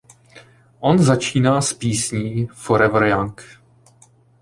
[0.79, 3.41] On začíná s písní "Forever Young".